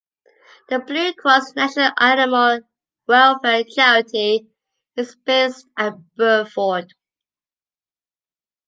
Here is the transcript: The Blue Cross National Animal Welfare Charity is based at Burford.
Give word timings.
The 0.69 0.79
Blue 0.79 1.13
Cross 1.13 1.53
National 1.55 1.91
Animal 1.99 2.61
Welfare 3.05 3.63
Charity 3.63 4.47
is 4.95 5.15
based 5.15 5.67
at 5.77 5.93
Burford. 6.15 6.91